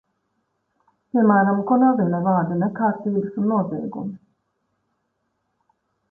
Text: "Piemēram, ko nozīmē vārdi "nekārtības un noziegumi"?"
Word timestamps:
"Piemēram, 1.17 1.59
ko 1.71 1.75
nozīmē 1.83 2.21
vārdi 2.27 2.57
"nekārtības 2.61 3.37
un 3.41 3.45
noziegumi"?" 3.51 4.17